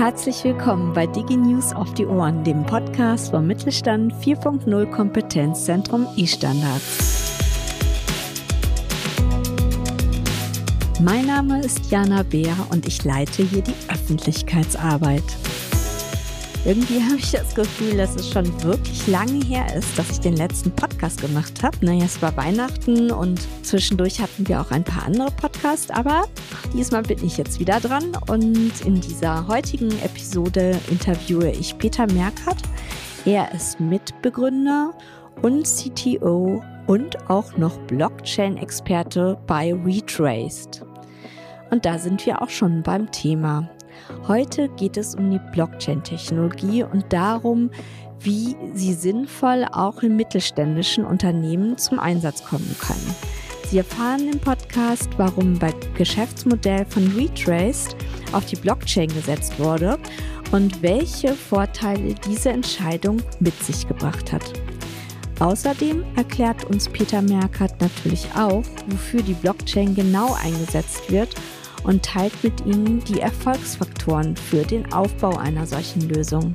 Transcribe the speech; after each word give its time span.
Herzlich 0.00 0.44
willkommen 0.44 0.94
bei 0.94 1.06
DigiNews 1.06 1.74
auf 1.74 1.92
die 1.92 2.06
Ohren, 2.06 2.42
dem 2.42 2.64
Podcast 2.64 3.32
vom 3.32 3.46
Mittelstand 3.46 4.14
4.0 4.14 4.86
Kompetenzzentrum 4.86 6.06
e-Standards. 6.16 7.34
Mein 11.02 11.26
Name 11.26 11.60
ist 11.60 11.90
Jana 11.90 12.22
Beer 12.22 12.56
und 12.70 12.88
ich 12.88 13.04
leite 13.04 13.42
hier 13.42 13.60
die 13.60 13.74
Öffentlichkeitsarbeit. 13.92 15.36
Irgendwie 16.66 17.02
habe 17.02 17.16
ich 17.16 17.30
das 17.30 17.54
Gefühl, 17.54 17.96
dass 17.96 18.16
es 18.16 18.30
schon 18.30 18.62
wirklich 18.62 19.06
lange 19.06 19.42
her 19.44 19.74
ist, 19.74 19.98
dass 19.98 20.10
ich 20.10 20.20
den 20.20 20.36
letzten 20.36 20.70
Podcast 20.70 21.22
gemacht 21.22 21.62
habe. 21.62 21.78
Naja, 21.80 22.04
es 22.04 22.20
war 22.20 22.36
Weihnachten 22.36 23.10
und 23.10 23.40
zwischendurch 23.62 24.20
hatten 24.20 24.46
wir 24.46 24.60
auch 24.60 24.70
ein 24.70 24.84
paar 24.84 25.06
andere 25.06 25.30
Podcasts, 25.30 25.90
aber 25.90 26.24
diesmal 26.74 27.02
bin 27.02 27.24
ich 27.24 27.38
jetzt 27.38 27.60
wieder 27.60 27.80
dran 27.80 28.12
und 28.28 28.72
in 28.84 29.00
dieser 29.00 29.48
heutigen 29.48 29.90
Episode 30.02 30.78
interviewe 30.90 31.50
ich 31.50 31.78
Peter 31.78 32.06
Merkert. 32.12 32.58
Er 33.24 33.52
ist 33.54 33.80
Mitbegründer 33.80 34.92
und 35.40 35.64
CTO 35.64 36.62
und 36.86 37.30
auch 37.30 37.56
noch 37.56 37.78
Blockchain-Experte 37.86 39.38
bei 39.46 39.72
Retraced. 39.72 40.84
Und 41.70 41.86
da 41.86 41.98
sind 41.98 42.26
wir 42.26 42.42
auch 42.42 42.50
schon 42.50 42.82
beim 42.82 43.10
Thema. 43.10 43.70
Heute 44.28 44.68
geht 44.68 44.96
es 44.96 45.14
um 45.14 45.30
die 45.30 45.40
Blockchain-Technologie 45.52 46.84
und 46.84 47.12
darum, 47.12 47.70
wie 48.20 48.54
sie 48.74 48.92
sinnvoll 48.92 49.66
auch 49.72 50.02
in 50.02 50.14
mittelständischen 50.14 51.04
Unternehmen 51.04 51.78
zum 51.78 51.98
Einsatz 51.98 52.44
kommen 52.44 52.76
kann. 52.80 52.98
Sie 53.68 53.78
erfahren 53.78 54.28
im 54.30 54.38
Podcast, 54.38 55.08
warum 55.16 55.58
beim 55.58 55.72
Geschäftsmodell 55.94 56.84
von 56.86 57.06
Retraced 57.16 57.96
auf 58.32 58.44
die 58.44 58.56
Blockchain 58.56 59.08
gesetzt 59.08 59.58
wurde 59.58 59.98
und 60.52 60.82
welche 60.82 61.34
Vorteile 61.34 62.14
diese 62.26 62.50
Entscheidung 62.50 63.22
mit 63.38 63.54
sich 63.62 63.88
gebracht 63.88 64.32
hat. 64.32 64.42
Außerdem 65.38 66.04
erklärt 66.16 66.64
uns 66.64 66.88
Peter 66.88 67.22
Merkert 67.22 67.80
natürlich 67.80 68.28
auch, 68.36 68.64
wofür 68.88 69.22
die 69.22 69.32
Blockchain 69.32 69.94
genau 69.94 70.34
eingesetzt 70.34 71.10
wird 71.10 71.34
und 71.84 72.04
teilt 72.04 72.32
mit 72.42 72.64
Ihnen 72.66 73.02
die 73.04 73.20
Erfolgsfaktoren 73.20 74.36
für 74.36 74.62
den 74.62 74.92
Aufbau 74.92 75.36
einer 75.36 75.66
solchen 75.66 76.08
Lösung. 76.08 76.52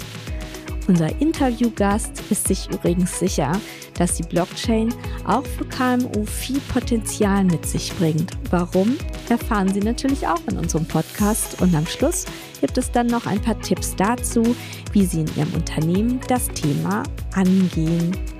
Unser 0.87 1.19
Interviewgast 1.19 2.21
ist 2.29 2.47
sich 2.47 2.69
übrigens 2.71 3.17
sicher, 3.17 3.51
dass 3.95 4.15
die 4.15 4.23
Blockchain 4.23 4.93
auch 5.25 5.45
für 5.45 5.65
KMU 5.65 6.25
viel 6.25 6.59
Potenzial 6.71 7.43
mit 7.43 7.65
sich 7.65 7.91
bringt. 7.97 8.31
Warum, 8.51 8.95
erfahren 9.29 9.73
Sie 9.73 9.79
natürlich 9.79 10.27
auch 10.27 10.41
in 10.47 10.57
unserem 10.57 10.85
Podcast. 10.85 11.59
Und 11.61 11.73
am 11.73 11.87
Schluss 11.87 12.25
gibt 12.61 12.77
es 12.77 12.91
dann 12.91 13.07
noch 13.07 13.25
ein 13.25 13.41
paar 13.41 13.59
Tipps 13.61 13.95
dazu, 13.95 14.55
wie 14.91 15.05
Sie 15.05 15.21
in 15.21 15.35
Ihrem 15.35 15.53
Unternehmen 15.53 16.19
das 16.27 16.47
Thema 16.49 17.03
angehen. 17.33 18.34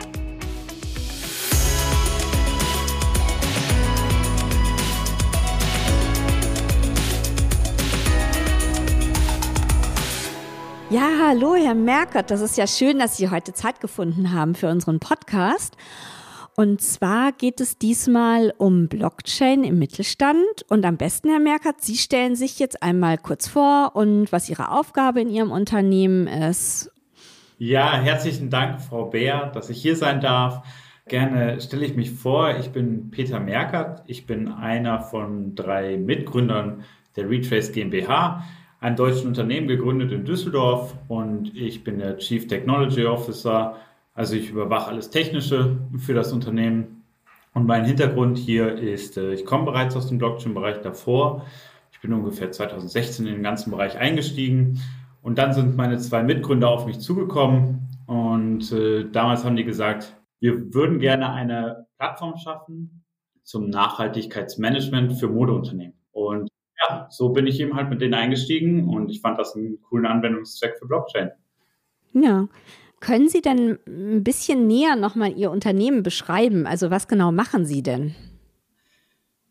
Ja, 10.95 11.09
hallo, 11.27 11.55
Herr 11.55 11.75
Merkert. 11.75 12.31
Das 12.31 12.39
ist 12.39 12.57
ja 12.57 12.67
schön, 12.67 12.99
dass 12.99 13.17
Sie 13.17 13.29
heute 13.29 13.51
Zeit 13.51 13.81
gefunden 13.81 14.31
haben 14.31 14.55
für 14.55 14.69
unseren 14.69 15.01
Podcast. 15.01 15.75
Und 16.55 16.79
zwar 16.79 17.33
geht 17.33 17.59
es 17.59 17.77
diesmal 17.77 18.53
um 18.57 18.87
Blockchain 18.87 19.65
im 19.65 19.77
Mittelstand. 19.77 20.37
Und 20.69 20.85
am 20.85 20.95
besten, 20.95 21.31
Herr 21.31 21.41
Merkert, 21.41 21.81
Sie 21.81 21.97
stellen 21.97 22.37
sich 22.37 22.59
jetzt 22.59 22.81
einmal 22.81 23.17
kurz 23.17 23.45
vor 23.45 23.91
und 23.93 24.31
was 24.31 24.49
Ihre 24.49 24.71
Aufgabe 24.71 25.19
in 25.19 25.29
Ihrem 25.29 25.51
Unternehmen 25.51 26.27
ist. 26.27 26.89
Ja, 27.57 27.97
herzlichen 27.97 28.49
Dank, 28.49 28.79
Frau 28.79 29.07
Bär, 29.07 29.47
dass 29.47 29.69
ich 29.69 29.81
hier 29.81 29.97
sein 29.97 30.21
darf. 30.21 30.65
Gerne 31.09 31.59
stelle 31.59 31.85
ich 31.85 31.97
mich 31.97 32.11
vor. 32.11 32.55
Ich 32.57 32.69
bin 32.69 33.11
Peter 33.11 33.41
Merkert. 33.41 34.03
Ich 34.07 34.25
bin 34.25 34.47
einer 34.47 35.01
von 35.01 35.55
drei 35.55 35.97
Mitgründern 35.97 36.85
der 37.17 37.29
Retrace 37.29 37.73
GmbH 37.73 38.45
ein 38.85 38.95
deutsches 38.95 39.25
Unternehmen 39.25 39.67
gegründet 39.67 40.11
in 40.11 40.25
Düsseldorf 40.25 40.95
und 41.07 41.57
ich 41.57 41.83
bin 41.83 41.97
der 41.97 42.19
Chief 42.19 42.45
Technology 42.45 43.03
Officer. 43.03 43.77
Also 44.13 44.35
ich 44.35 44.51
überwache 44.51 44.91
alles 44.91 45.09
Technische 45.09 45.77
für 45.97 46.13
das 46.13 46.31
Unternehmen. 46.31 47.03
Und 47.55 47.65
mein 47.65 47.83
Hintergrund 47.83 48.37
hier 48.37 48.77
ist, 48.77 49.17
äh, 49.17 49.33
ich 49.33 49.43
komme 49.43 49.65
bereits 49.65 49.95
aus 49.95 50.07
dem 50.07 50.19
Blockchain-Bereich 50.19 50.81
davor. 50.81 51.47
Ich 51.91 51.99
bin 51.99 52.13
ungefähr 52.13 52.51
2016 52.51 53.25
in 53.25 53.33
den 53.33 53.43
ganzen 53.43 53.71
Bereich 53.71 53.97
eingestiegen. 53.97 54.79
Und 55.23 55.39
dann 55.39 55.53
sind 55.53 55.75
meine 55.75 55.97
zwei 55.97 56.21
Mitgründer 56.21 56.69
auf 56.69 56.85
mich 56.85 56.99
zugekommen. 56.99 57.87
Und 58.05 58.71
äh, 58.71 59.09
damals 59.11 59.43
haben 59.43 59.55
die 59.55 59.65
gesagt, 59.65 60.15
wir 60.39 60.75
würden 60.75 60.99
gerne 60.99 61.31
eine 61.31 61.87
Plattform 61.97 62.37
schaffen 62.37 63.03
zum 63.41 63.67
Nachhaltigkeitsmanagement 63.71 65.13
für 65.13 65.27
Modeunternehmen. 65.27 65.95
Und 66.11 66.49
ja, 66.81 67.07
so 67.09 67.29
bin 67.29 67.47
ich 67.47 67.59
eben 67.59 67.75
halt 67.75 67.89
mit 67.89 68.01
denen 68.01 68.13
eingestiegen 68.13 68.89
und 68.89 69.09
ich 69.09 69.21
fand 69.21 69.39
das 69.39 69.55
einen 69.55 69.81
coolen 69.81 70.05
Anwendungszweck 70.05 70.77
für 70.77 70.87
Blockchain. 70.87 71.31
Ja. 72.13 72.47
Können 72.99 73.29
Sie 73.29 73.41
denn 73.41 73.77
ein 73.87 74.23
bisschen 74.23 74.67
näher 74.67 74.95
nochmal 74.95 75.37
Ihr 75.37 75.51
Unternehmen 75.51 76.01
beschreiben? 76.01 76.65
Also 76.65 76.89
was 76.89 77.07
genau 77.07 77.31
machen 77.31 77.65
Sie 77.65 77.83
denn? 77.83 78.15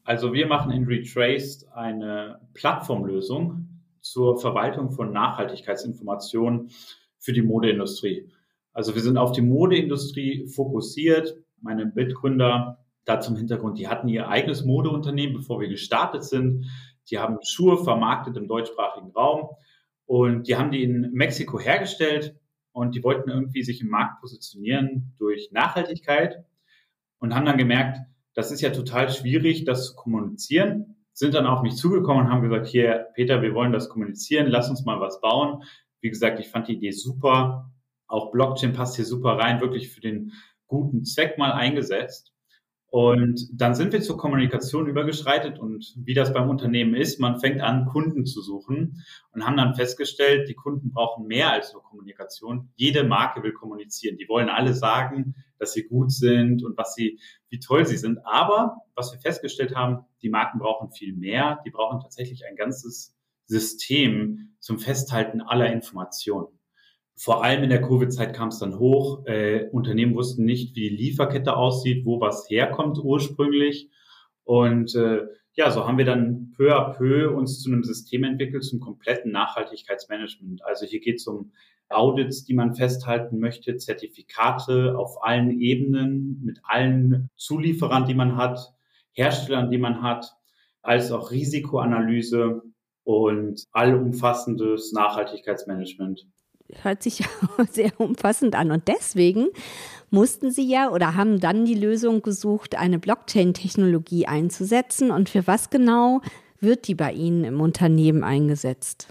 Also 0.02 0.32
wir 0.32 0.46
machen 0.46 0.72
in 0.72 0.84
Retraced 0.84 1.68
eine 1.72 2.40
Plattformlösung 2.52 3.68
zur 4.00 4.38
Verwaltung 4.38 4.90
von 4.90 5.12
Nachhaltigkeitsinformationen 5.12 6.70
für 7.18 7.32
die 7.32 7.42
Modeindustrie. 7.42 8.28
Also 8.72 8.94
wir 8.94 9.02
sind 9.02 9.16
auf 9.16 9.32
die 9.32 9.40
Modeindustrie 9.40 10.46
fokussiert. 10.48 11.36
Meine 11.60 11.90
Mitgründer 11.94 12.84
da 13.04 13.20
zum 13.20 13.36
Hintergrund, 13.36 13.78
die 13.78 13.88
hatten 13.88 14.08
ihr 14.08 14.28
eigenes 14.28 14.64
Modeunternehmen, 14.64 15.36
bevor 15.36 15.60
wir 15.60 15.68
gestartet 15.68 16.24
sind. 16.24 16.66
Die 17.10 17.18
haben 17.18 17.38
Schuhe 17.42 17.82
vermarktet 17.82 18.36
im 18.36 18.48
deutschsprachigen 18.48 19.10
Raum 19.12 19.50
und 20.06 20.48
die 20.48 20.56
haben 20.56 20.70
die 20.70 20.82
in 20.82 21.12
Mexiko 21.12 21.58
hergestellt 21.58 22.36
und 22.72 22.94
die 22.94 23.04
wollten 23.04 23.30
irgendwie 23.30 23.62
sich 23.62 23.80
im 23.80 23.88
Markt 23.88 24.20
positionieren 24.20 25.14
durch 25.18 25.50
Nachhaltigkeit 25.52 26.44
und 27.18 27.34
haben 27.34 27.46
dann 27.46 27.58
gemerkt, 27.58 27.98
das 28.34 28.50
ist 28.50 28.60
ja 28.60 28.70
total 28.70 29.10
schwierig, 29.10 29.64
das 29.64 29.86
zu 29.86 29.94
kommunizieren. 29.94 30.96
Sind 31.12 31.34
dann 31.34 31.46
auf 31.46 31.62
mich 31.62 31.76
zugekommen 31.76 32.26
und 32.26 32.32
haben 32.32 32.42
gesagt, 32.42 32.66
hier, 32.66 33.06
Peter, 33.14 33.40
wir 33.40 33.54
wollen 33.54 33.72
das 33.72 33.88
kommunizieren, 33.88 34.48
lass 34.48 34.68
uns 34.68 34.84
mal 34.84 35.00
was 35.00 35.20
bauen. 35.20 35.62
Wie 36.00 36.10
gesagt, 36.10 36.40
ich 36.40 36.48
fand 36.48 36.66
die 36.66 36.74
Idee 36.74 36.90
super. 36.90 37.70
Auch 38.08 38.32
Blockchain 38.32 38.72
passt 38.72 38.96
hier 38.96 39.04
super 39.04 39.38
rein, 39.38 39.60
wirklich 39.60 39.90
für 39.90 40.00
den 40.00 40.32
guten 40.66 41.04
Zweck 41.04 41.38
mal 41.38 41.52
eingesetzt. 41.52 42.33
Und 42.94 43.48
dann 43.52 43.74
sind 43.74 43.92
wir 43.92 44.02
zur 44.02 44.16
Kommunikation 44.16 44.86
übergeschreitet 44.86 45.58
und 45.58 45.94
wie 45.96 46.14
das 46.14 46.32
beim 46.32 46.48
Unternehmen 46.48 46.94
ist, 46.94 47.18
man 47.18 47.40
fängt 47.40 47.60
an, 47.60 47.86
Kunden 47.86 48.24
zu 48.24 48.40
suchen 48.40 49.02
und 49.32 49.44
haben 49.44 49.56
dann 49.56 49.74
festgestellt, 49.74 50.48
die 50.48 50.54
Kunden 50.54 50.92
brauchen 50.92 51.26
mehr 51.26 51.50
als 51.50 51.72
nur 51.72 51.82
Kommunikation. 51.82 52.70
Jede 52.76 53.02
Marke 53.02 53.42
will 53.42 53.52
kommunizieren. 53.52 54.16
Die 54.16 54.28
wollen 54.28 54.48
alle 54.48 54.74
sagen, 54.74 55.34
dass 55.58 55.72
sie 55.72 55.88
gut 55.88 56.12
sind 56.12 56.64
und 56.64 56.78
was 56.78 56.94
sie, 56.94 57.18
wie 57.48 57.58
toll 57.58 57.84
sie 57.84 57.96
sind. 57.96 58.24
Aber 58.24 58.76
was 58.94 59.12
wir 59.12 59.18
festgestellt 59.18 59.74
haben, 59.74 60.04
die 60.22 60.28
Marken 60.28 60.60
brauchen 60.60 60.92
viel 60.92 61.16
mehr. 61.16 61.58
Die 61.66 61.70
brauchen 61.70 61.98
tatsächlich 61.98 62.46
ein 62.48 62.54
ganzes 62.54 63.12
System 63.46 64.54
zum 64.60 64.78
Festhalten 64.78 65.40
aller 65.40 65.72
Informationen 65.72 66.53
vor 67.16 67.44
allem 67.44 67.62
in 67.62 67.70
der 67.70 67.82
Covid-Zeit 67.82 68.34
kam 68.34 68.48
es 68.48 68.58
dann 68.58 68.78
hoch. 68.78 69.24
Äh, 69.26 69.68
Unternehmen 69.70 70.14
wussten 70.14 70.44
nicht, 70.44 70.74
wie 70.74 70.88
die 70.88 70.96
Lieferkette 70.96 71.56
aussieht, 71.56 72.04
wo 72.04 72.20
was 72.20 72.48
herkommt 72.50 72.98
ursprünglich. 72.98 73.88
Und 74.42 74.94
äh, 74.94 75.22
ja, 75.54 75.70
so 75.70 75.86
haben 75.86 75.98
wir 75.98 76.04
dann 76.04 76.52
peu 76.56 76.74
à 76.74 76.92
peu 76.92 77.30
uns 77.30 77.60
zu 77.60 77.70
einem 77.70 77.84
System 77.84 78.24
entwickelt 78.24 78.64
zum 78.64 78.80
kompletten 78.80 79.30
Nachhaltigkeitsmanagement. 79.30 80.64
Also 80.64 80.86
hier 80.86 81.00
geht 81.00 81.16
es 81.16 81.26
um 81.26 81.52
Audits, 81.88 82.44
die 82.44 82.54
man 82.54 82.74
festhalten 82.74 83.38
möchte, 83.38 83.76
Zertifikate 83.76 84.98
auf 84.98 85.22
allen 85.22 85.60
Ebenen 85.60 86.42
mit 86.42 86.58
allen 86.64 87.30
Zulieferern, 87.36 88.06
die 88.06 88.14
man 88.14 88.36
hat, 88.36 88.74
Herstellern, 89.12 89.70
die 89.70 89.78
man 89.78 90.02
hat, 90.02 90.34
als 90.82 91.12
auch 91.12 91.30
Risikoanalyse 91.30 92.62
und 93.04 93.64
allumfassendes 93.70 94.92
Nachhaltigkeitsmanagement 94.92 96.26
hört 96.82 97.02
sich 97.02 97.24
sehr 97.70 97.92
umfassend 97.98 98.54
an. 98.54 98.70
Und 98.70 98.88
deswegen 98.88 99.48
mussten 100.10 100.50
sie 100.50 100.68
ja 100.68 100.90
oder 100.90 101.16
haben 101.16 101.40
dann 101.40 101.64
die 101.64 101.74
Lösung 101.74 102.22
gesucht, 102.22 102.76
eine 102.76 102.98
Blockchain-Technologie 102.98 104.26
einzusetzen. 104.26 105.10
Und 105.10 105.28
für 105.28 105.46
was 105.46 105.70
genau 105.70 106.20
wird 106.60 106.88
die 106.88 106.94
bei 106.94 107.12
Ihnen 107.12 107.44
im 107.44 107.60
Unternehmen 107.60 108.24
eingesetzt? 108.24 109.08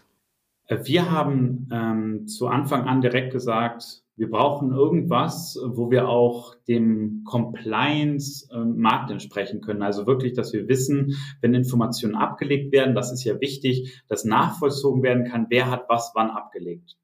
Wir 0.68 1.12
haben 1.12 1.68
ähm, 1.72 2.28
zu 2.28 2.48
Anfang 2.48 2.88
an 2.88 3.02
direkt 3.02 3.32
gesagt, 3.34 4.04
Wir 4.16 4.30
brauchen 4.30 4.72
irgendwas, 4.72 5.60
wo 5.66 5.90
wir 5.90 6.08
auch 6.08 6.54
dem 6.68 7.24
Compliance-Markt 7.26 9.10
ähm, 9.10 9.14
entsprechen 9.14 9.62
können. 9.62 9.82
Also 9.82 10.06
wirklich, 10.06 10.34
dass 10.34 10.54
wir 10.54 10.68
wissen, 10.68 11.16
wenn 11.42 11.56
Informationen 11.56 12.14
abgelegt 12.14 12.72
werden, 12.72 12.94
das 12.94 13.12
ist 13.12 13.24
ja 13.24 13.42
wichtig, 13.42 14.04
dass 14.08 14.24
nachvollzogen 14.24 15.02
werden 15.02 15.26
kann, 15.26 15.48
wer 15.50 15.72
hat 15.72 15.86
was 15.90 16.12
wann 16.14 16.30
abgelegt. 16.30 16.96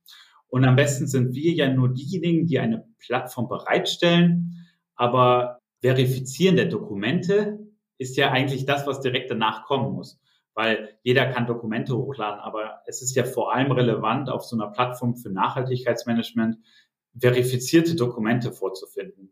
Und 0.49 0.65
am 0.65 0.75
besten 0.75 1.07
sind 1.07 1.33
wir 1.33 1.53
ja 1.53 1.71
nur 1.71 1.93
diejenigen, 1.93 2.47
die 2.47 2.59
eine 2.59 2.85
Plattform 2.99 3.47
bereitstellen, 3.47 4.67
aber 4.95 5.59
verifizieren 5.81 6.55
der 6.55 6.65
Dokumente 6.65 7.59
ist 7.97 8.17
ja 8.17 8.31
eigentlich 8.31 8.65
das, 8.65 8.85
was 8.85 9.01
direkt 9.01 9.31
danach 9.31 9.65
kommen 9.65 9.93
muss 9.93 10.19
weil 10.59 10.97
jeder 11.03 11.25
kann 11.27 11.47
Dokumente 11.47 11.95
hochladen, 11.95 12.41
aber 12.41 12.81
es 12.85 13.01
ist 13.01 13.15
ja 13.15 13.23
vor 13.23 13.53
allem 13.53 13.71
relevant, 13.71 14.29
auf 14.29 14.43
so 14.43 14.57
einer 14.57 14.67
Plattform 14.67 15.15
für 15.15 15.29
Nachhaltigkeitsmanagement 15.29 16.57
verifizierte 17.17 17.95
Dokumente 17.95 18.51
vorzufinden. 18.51 19.31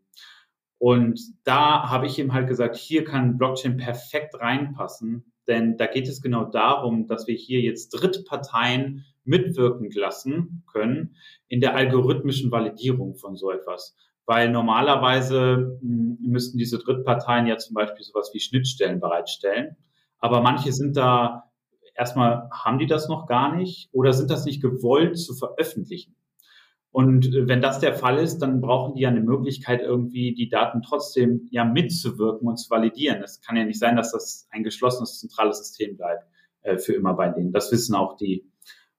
Und 0.78 1.20
da 1.44 1.90
habe 1.90 2.06
ich 2.06 2.18
ihm 2.18 2.32
halt 2.32 2.48
gesagt, 2.48 2.76
hier 2.76 3.04
kann 3.04 3.36
Blockchain 3.36 3.76
perfekt 3.76 4.40
reinpassen, 4.40 5.34
denn 5.48 5.76
da 5.76 5.86
geht 5.86 6.08
es 6.08 6.22
genau 6.22 6.44
darum, 6.44 7.06
dass 7.06 7.26
wir 7.26 7.34
hier 7.34 7.60
jetzt 7.60 7.90
Drittparteien 7.90 9.04
mitwirken 9.24 9.90
lassen 9.90 10.64
können 10.72 11.16
in 11.48 11.60
der 11.60 11.74
algorithmischen 11.74 12.50
Validierung 12.50 13.14
von 13.16 13.36
so 13.36 13.50
etwas. 13.50 13.96
Weil 14.26 14.50
normalerweise 14.50 15.78
hm, 15.80 16.18
müssten 16.20 16.58
diese 16.58 16.78
Drittparteien 16.78 17.46
ja 17.46 17.56
zum 17.56 17.74
Beispiel 17.74 18.04
sowas 18.04 18.30
wie 18.32 18.40
Schnittstellen 18.40 19.00
bereitstellen. 19.00 19.76
Aber 20.18 20.40
manche 20.42 20.72
sind 20.72 20.96
da, 20.96 21.44
erstmal 21.94 22.48
haben 22.50 22.78
die 22.78 22.86
das 22.86 23.08
noch 23.08 23.26
gar 23.26 23.54
nicht 23.54 23.88
oder 23.92 24.12
sind 24.12 24.30
das 24.30 24.44
nicht 24.44 24.60
gewollt 24.60 25.18
zu 25.18 25.34
veröffentlichen. 25.34 26.14
Und 26.90 27.26
äh, 27.26 27.48
wenn 27.48 27.60
das 27.60 27.80
der 27.80 27.94
Fall 27.94 28.18
ist, 28.18 28.38
dann 28.38 28.60
brauchen 28.60 28.94
die 28.94 29.02
ja 29.02 29.08
eine 29.08 29.20
Möglichkeit, 29.20 29.80
irgendwie 29.80 30.34
die 30.34 30.48
Daten 30.48 30.82
trotzdem 30.82 31.48
ja 31.50 31.64
mitzuwirken 31.64 32.48
und 32.48 32.56
zu 32.56 32.70
validieren. 32.70 33.22
Es 33.22 33.40
kann 33.40 33.56
ja 33.56 33.64
nicht 33.64 33.78
sein, 33.78 33.96
dass 33.96 34.12
das 34.12 34.48
ein 34.50 34.64
geschlossenes 34.64 35.20
zentrales 35.20 35.58
System 35.58 35.96
bleibt 35.96 36.24
äh, 36.62 36.78
für 36.78 36.94
immer 36.94 37.14
bei 37.14 37.28
denen. 37.28 37.52
Das 37.52 37.70
wissen 37.72 37.94
auch 37.94 38.16
die. 38.16 38.50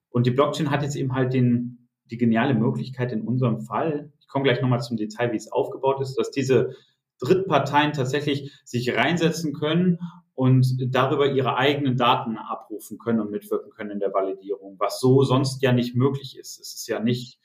Und 0.10 0.26
die 0.26 0.32
Blockchain 0.32 0.72
hat 0.72 0.84
jetzt 0.84 0.96
eben 0.96 1.14
halt 1.14 1.34
den, 1.34 1.90
die 2.06 2.18
geniale 2.18 2.54
Möglichkeit 2.54 3.12
in 3.12 3.22
unserem 3.22 3.62
Fall, 3.62 4.12
ich 4.20 4.28
komme 4.28 4.44
gleich 4.44 4.62
nochmal 4.62 4.82
zum 4.82 4.98
Detail, 4.98 5.32
wie 5.32 5.38
es 5.38 5.52
aufgebaut 5.52 6.02
ist, 6.02 6.16
dass 6.16 6.32
diese 6.32 6.76
Drittparteien 7.20 7.94
tatsächlich 7.94 8.54
sich 8.64 8.96
reinsetzen 8.96 9.54
können 9.54 10.00
und 10.36 10.94
darüber 10.94 11.32
ihre 11.32 11.58
eigenen 11.58 11.98
Daten 11.98 12.38
abrufen 12.38 12.98
können 12.98 13.20
und 13.20 13.32
mitwirken 13.32 13.72
können 13.72 13.92
in 13.92 14.00
der 14.00 14.14
Validierung, 14.14 14.76
was 14.80 15.00
so 15.00 15.24
sonst 15.24 15.62
ja 15.62 15.74
nicht 15.74 15.96
möglich 15.96 16.38
ist. 16.38 16.60
Es 16.60 16.74
ist 16.76 16.88
ja 16.88 17.00
nicht 17.00 17.39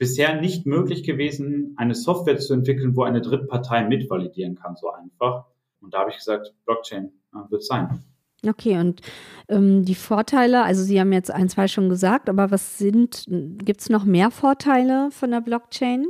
bisher 0.00 0.40
nicht 0.40 0.66
möglich 0.66 1.04
gewesen, 1.04 1.74
eine 1.76 1.94
Software 1.94 2.38
zu 2.38 2.54
entwickeln, 2.54 2.96
wo 2.96 3.02
eine 3.02 3.20
Drittpartei 3.20 3.84
mitvalidieren 3.84 4.56
kann, 4.56 4.74
so 4.74 4.90
einfach. 4.90 5.44
Und 5.80 5.94
da 5.94 6.00
habe 6.00 6.10
ich 6.10 6.16
gesagt, 6.16 6.52
Blockchain 6.64 7.12
äh, 7.34 7.50
wird 7.50 7.62
sein. 7.62 8.02
Okay, 8.44 8.78
und 8.78 9.02
ähm, 9.48 9.84
die 9.84 9.94
Vorteile, 9.94 10.64
also 10.64 10.82
Sie 10.82 10.98
haben 10.98 11.12
jetzt 11.12 11.30
ein, 11.30 11.50
zwei 11.50 11.68
schon 11.68 11.90
gesagt, 11.90 12.30
aber 12.30 12.50
was 12.50 12.78
sind, 12.78 13.26
gibt 13.28 13.82
es 13.82 13.90
noch 13.90 14.06
mehr 14.06 14.30
Vorteile 14.30 15.10
von 15.10 15.30
der 15.30 15.42
Blockchain? 15.42 16.06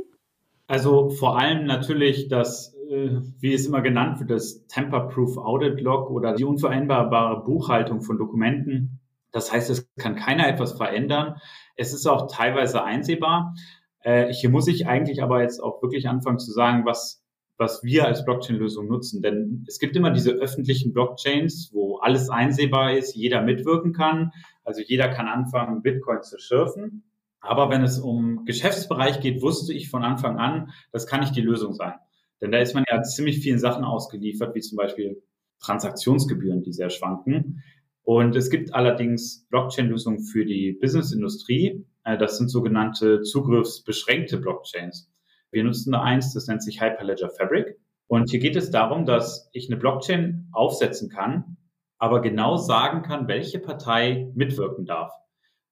Also 0.67 1.09
vor 1.09 1.37
allem 1.37 1.65
natürlich 1.65 2.29
das 2.29 2.73
äh, 2.91 3.21
wie 3.39 3.53
es 3.53 3.65
immer 3.65 3.81
genannt 3.81 4.19
wird, 4.19 4.29
das 4.29 4.67
Tamper-Proof 4.67 5.37
Audit 5.37 5.79
Log 5.79 6.09
oder 6.09 6.33
die 6.33 6.43
unvereinbarbare 6.43 7.43
Buchhaltung 7.43 8.01
von 8.01 8.17
Dokumenten. 8.17 8.99
Das 9.31 9.51
heißt, 9.51 9.69
es 9.69 9.89
kann 9.95 10.17
keiner 10.17 10.47
etwas 10.47 10.73
verändern. 10.73 11.37
Es 11.77 11.93
ist 11.93 12.05
auch 12.05 12.29
teilweise 12.29 12.83
einsehbar. 12.83 13.55
Äh, 14.03 14.33
hier 14.33 14.49
muss 14.49 14.67
ich 14.67 14.87
eigentlich 14.87 15.21
aber 15.21 15.41
jetzt 15.41 15.61
auch 15.61 15.81
wirklich 15.81 16.07
anfangen 16.07 16.39
zu 16.39 16.51
sagen, 16.51 16.85
was, 16.85 17.23
was 17.57 17.83
wir 17.83 18.05
als 18.05 18.25
Blockchain-Lösung 18.25 18.87
nutzen. 18.87 19.21
Denn 19.21 19.65
es 19.67 19.79
gibt 19.79 19.95
immer 19.95 20.11
diese 20.11 20.31
öffentlichen 20.31 20.93
Blockchains, 20.93 21.69
wo 21.73 21.97
alles 21.97 22.29
einsehbar 22.29 22.97
ist, 22.97 23.15
jeder 23.15 23.41
mitwirken 23.41 23.93
kann. 23.93 24.31
Also 24.63 24.81
jeder 24.81 25.09
kann 25.09 25.27
anfangen, 25.27 25.81
Bitcoin 25.81 26.23
zu 26.23 26.39
schürfen. 26.39 27.03
Aber 27.39 27.69
wenn 27.69 27.83
es 27.83 27.99
um 27.99 28.45
Geschäftsbereich 28.45 29.19
geht, 29.19 29.41
wusste 29.41 29.73
ich 29.73 29.89
von 29.89 30.03
Anfang 30.03 30.37
an, 30.37 30.71
das 30.91 31.07
kann 31.07 31.21
nicht 31.21 31.35
die 31.35 31.41
Lösung 31.41 31.73
sein. 31.73 31.93
Denn 32.39 32.51
da 32.51 32.59
ist 32.59 32.73
man 32.73 32.83
ja 32.89 33.01
ziemlich 33.03 33.39
vielen 33.39 33.59
Sachen 33.59 33.83
ausgeliefert, 33.83 34.55
wie 34.55 34.61
zum 34.61 34.77
Beispiel 34.77 35.21
Transaktionsgebühren, 35.59 36.63
die 36.63 36.73
sehr 36.73 36.89
schwanken. 36.89 37.63
Und 38.03 38.35
es 38.35 38.49
gibt 38.49 38.73
allerdings 38.73 39.45
Blockchain-Lösungen 39.49 40.23
für 40.23 40.45
die 40.45 40.73
Business-Industrie. 40.73 41.85
Äh, 42.03 42.17
das 42.17 42.37
sind 42.37 42.49
sogenannte 42.49 43.21
zugriffsbeschränkte 43.21 44.37
Blockchains. 44.37 45.11
Wir 45.51 45.63
nutzen 45.63 45.91
da 45.91 46.01
eins, 46.01 46.33
das 46.33 46.47
nennt 46.47 46.63
sich 46.63 46.81
Hyperledger 46.81 47.29
Fabric. 47.29 47.77
Und 48.07 48.29
hier 48.29 48.39
geht 48.39 48.55
es 48.55 48.71
darum, 48.71 49.05
dass 49.05 49.49
ich 49.53 49.69
eine 49.69 49.79
Blockchain 49.79 50.49
aufsetzen 50.51 51.09
kann, 51.09 51.57
aber 51.97 52.21
genau 52.21 52.57
sagen 52.57 53.03
kann, 53.03 53.27
welche 53.27 53.59
Partei 53.59 54.31
mitwirken 54.35 54.85
darf. 54.85 55.13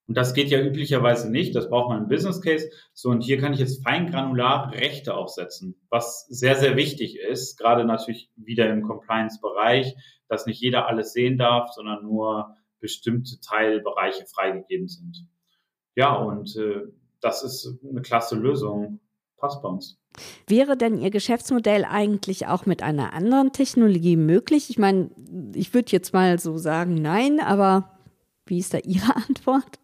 Und 0.07 0.15
das 0.15 0.33
geht 0.33 0.49
ja 0.49 0.59
üblicherweise 0.59 1.29
nicht. 1.29 1.53
Das 1.53 1.69
braucht 1.69 1.89
man 1.89 2.01
im 2.03 2.09
Business 2.09 2.41
Case. 2.41 2.69
So, 2.93 3.09
und 3.09 3.21
hier 3.21 3.39
kann 3.39 3.53
ich 3.53 3.59
jetzt 3.59 3.83
feingranular 3.83 4.71
Rechte 4.73 5.13
aufsetzen, 5.13 5.79
was 5.89 6.25
sehr, 6.29 6.55
sehr 6.55 6.75
wichtig 6.75 7.19
ist. 7.19 7.59
Gerade 7.59 7.85
natürlich 7.85 8.31
wieder 8.35 8.69
im 8.71 8.81
Compliance-Bereich, 8.81 9.95
dass 10.27 10.47
nicht 10.47 10.61
jeder 10.61 10.87
alles 10.87 11.13
sehen 11.13 11.37
darf, 11.37 11.73
sondern 11.73 12.03
nur 12.03 12.55
bestimmte 12.79 13.39
Teilbereiche 13.39 14.25
freigegeben 14.25 14.87
sind. 14.87 15.27
Ja, 15.99 16.13
und 16.13 16.55
äh, 16.55 16.83
das 17.19 17.43
ist 17.43 17.77
eine 17.83 18.01
klasse 18.01 18.37
Lösung. 18.37 19.01
Passt 19.35 19.61
bei 19.61 19.67
uns. 19.67 19.99
Wäre 20.47 20.77
denn 20.77 20.97
Ihr 20.97 21.09
Geschäftsmodell 21.09 21.83
eigentlich 21.83 22.47
auch 22.47 22.65
mit 22.65 22.81
einer 22.81 23.11
anderen 23.11 23.51
Technologie 23.51 24.15
möglich? 24.15 24.69
Ich 24.69 24.77
meine, 24.77 25.09
ich 25.53 25.73
würde 25.73 25.91
jetzt 25.91 26.13
mal 26.13 26.39
so 26.39 26.57
sagen, 26.57 26.93
nein, 26.93 27.41
aber 27.41 27.99
wie 28.45 28.59
ist 28.59 28.73
da 28.73 28.77
Ihre 28.77 29.13
Antwort? 29.27 29.79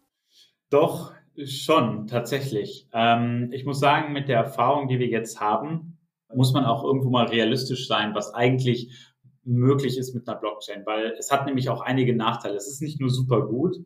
Doch, 0.70 1.12
schon, 1.44 2.06
tatsächlich. 2.06 2.88
Ähm, 2.94 3.50
ich 3.52 3.66
muss 3.66 3.78
sagen, 3.78 4.14
mit 4.14 4.30
der 4.30 4.38
Erfahrung, 4.38 4.88
die 4.88 4.98
wir 4.98 5.08
jetzt 5.08 5.38
haben, 5.38 5.98
muss 6.34 6.54
man 6.54 6.64
auch 6.64 6.82
irgendwo 6.82 7.10
mal 7.10 7.26
realistisch 7.26 7.88
sein, 7.88 8.14
was 8.14 8.32
eigentlich 8.32 9.12
möglich 9.44 9.98
ist 9.98 10.14
mit 10.14 10.26
einer 10.26 10.40
Blockchain, 10.40 10.86
weil 10.86 11.14
es 11.18 11.30
hat 11.30 11.44
nämlich 11.44 11.68
auch 11.68 11.82
einige 11.82 12.16
Nachteile. 12.16 12.56
Es 12.56 12.68
ist 12.68 12.80
nicht 12.80 13.00
nur 13.00 13.10
super 13.10 13.46
gut, 13.46 13.76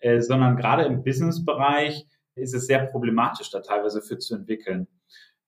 äh, 0.00 0.20
sondern 0.20 0.56
gerade 0.56 0.84
im 0.84 1.02
Business-Bereich 1.02 2.06
ist 2.34 2.54
es 2.54 2.66
sehr 2.66 2.86
problematisch, 2.86 3.50
da 3.50 3.60
teilweise 3.60 4.02
für 4.02 4.18
zu 4.18 4.34
entwickeln. 4.36 4.86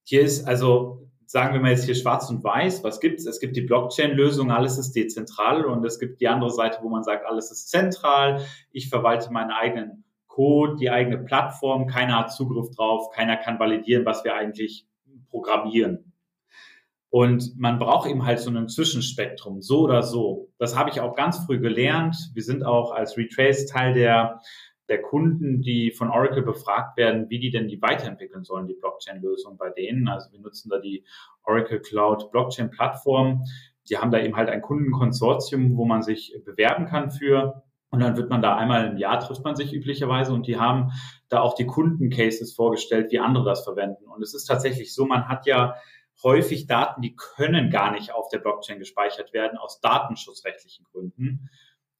Hier 0.05 0.23
ist 0.23 0.47
also, 0.47 1.09
sagen 1.27 1.55
wir 1.55 1.61
mal 1.61 1.71
jetzt 1.71 1.85
hier 1.85 1.95
schwarz 1.95 2.29
und 2.31 2.43
weiß, 2.43 2.83
was 2.83 3.01
gibt's? 3.01 3.27
Es 3.27 3.39
gibt 3.39 3.57
die 3.57 3.63
Blockchain-Lösung, 3.63 4.51
alles 4.51 4.79
ist 4.79 4.93
dezentral 4.93 5.65
und 5.65 5.85
es 5.85 5.99
gibt 5.99 6.21
die 6.21 6.29
andere 6.29 6.51
Seite, 6.51 6.79
wo 6.83 6.89
man 6.89 7.05
sagt, 7.05 7.27
alles 7.27 7.51
ist 7.51 7.71
zentral. 7.71 8.45
Ich 8.73 8.89
verwalte 8.89 9.33
meine 9.33 9.55
eigenen 9.57 10.05
Code, 10.27 10.77
die 10.77 10.91
eigene 10.91 11.19
Plattform, 11.19 11.87
keiner 11.87 12.19
hat 12.19 12.33
Zugriff 12.33 12.71
drauf, 12.75 13.11
keiner 13.11 13.37
kann 13.37 13.59
validieren, 13.59 14.05
was 14.05 14.25
wir 14.25 14.35
eigentlich 14.35 14.87
programmieren. 15.29 16.10
Und 17.11 17.59
man 17.59 17.81
braucht 17.81 18.09
eben 18.09 18.25
halt 18.25 18.39
so 18.39 18.51
ein 18.51 18.69
Zwischenspektrum, 18.69 19.61
so 19.63 19.81
oder 19.81 20.03
so. 20.03 20.53
Das 20.59 20.79
habe 20.79 20.91
ich 20.91 21.01
auch 21.01 21.17
ganz 21.17 21.45
früh 21.45 21.59
gelernt. 21.59 22.17
Wir 22.35 22.43
sind 22.43 22.65
auch 22.65 22.93
als 22.93 23.17
Retrace 23.17 23.67
Teil 23.67 23.95
der, 23.95 24.41
der 24.89 25.03
Kunden, 25.03 25.61
die 25.61 25.91
von 25.91 26.11
Oracle 26.11 26.43
befragt 26.43 26.97
werden, 26.97 27.29
wie 27.29 27.41
die 27.41 27.51
denn 27.51 27.67
die 27.67 27.83
weiterentwickeln 27.83 28.45
sollen, 28.45 28.69
die 28.69 28.79
Blockchain-Lösung 28.81 29.57
bei 29.57 29.71
denen. 29.71 30.09
Also 30.09 30.31
wir 30.31 30.41
nutzen 30.41 30.71
da 30.71 30.79
die 30.79 31.05
Oracle 31.43 31.81
Cloud 31.81 32.31
Blockchain 32.31 32.71
Plattform. 32.71 33.43
Die 33.89 33.99
haben 33.99 34.13
da 34.13 34.21
eben 34.21 34.37
halt 34.37 34.49
ein 34.49 34.63
Kundenkonsortium, 34.63 35.77
wo 35.77 35.85
man 35.85 36.03
sich 36.03 36.37
bewerben 36.45 36.87
kann 36.87 37.11
für. 37.11 37.65
Und 37.91 37.99
dann 37.99 38.17
wird 38.17 38.31
man 38.31 38.41
da 38.41 38.55
einmal 38.57 38.87
im 38.87 38.99
Jahr 38.99 39.19
trifft 39.19 39.45
man 39.45 39.57
sich 39.57 39.73
üblicherweise 39.73 40.33
und 40.33 40.47
die 40.47 40.61
haben 40.61 40.93
da 41.29 41.41
auch 41.41 41.55
die 41.55 41.67
Kundencases 41.67 42.55
vorgestellt, 42.55 43.11
wie 43.11 43.19
andere 43.19 43.45
das 43.45 43.65
verwenden. 43.65 44.07
Und 44.07 44.23
es 44.23 44.33
ist 44.33 44.45
tatsächlich 44.45 44.95
so, 44.95 45.07
man 45.07 45.27
hat 45.27 45.45
ja 45.47 45.75
häufig 46.23 46.67
Daten, 46.67 47.03
die 47.03 47.15
können 47.15 47.71
gar 47.71 47.93
nicht 47.93 48.13
auf 48.13 48.29
der 48.29 48.39
Blockchain 48.39 48.79
gespeichert 48.79 49.33
werden 49.33 49.59
aus 49.59 49.81
datenschutzrechtlichen 49.81 50.85
Gründen. 50.85 51.51